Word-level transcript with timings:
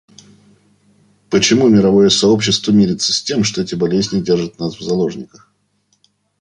Почему 1.29 1.69
мировое 1.69 2.09
сообщество 2.09 2.71
мирится 2.71 3.13
с 3.13 3.21
тем, 3.21 3.43
что 3.43 3.61
эти 3.61 3.75
болезни 3.75 4.19
держат 4.19 4.57
нас 4.57 4.73
в 4.75 4.81
заложниках? 4.81 5.53